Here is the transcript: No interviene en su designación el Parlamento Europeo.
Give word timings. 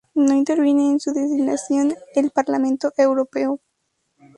No 0.15 0.33
interviene 0.33 0.89
en 0.89 0.99
su 0.99 1.13
designación 1.13 1.93
el 2.15 2.31
Parlamento 2.31 2.91
Europeo. 2.97 3.59